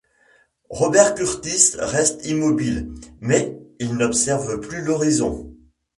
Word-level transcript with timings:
Robert 0.71 1.13
Kurtis 1.13 1.75
reste 1.79 2.25
immobile, 2.25 2.91
mais 3.19 3.61
il 3.77 3.93
n’observe 3.97 4.59
plus 4.59 4.81
l’horizon. 4.81 5.53